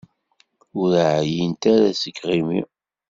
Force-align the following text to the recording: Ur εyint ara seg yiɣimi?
Ur 0.79 0.91
εyint 1.09 1.63
ara 1.73 1.89
seg 2.01 2.15
yiɣimi? 2.17 2.61